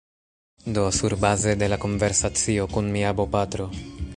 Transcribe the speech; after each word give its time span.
Do, 0.77 0.85
surbaze 0.99 1.53
de 1.63 1.69
la 1.73 1.79
konversacio 1.83 2.67
kun 2.73 2.91
mia 2.97 3.13
bopatro 3.21 3.69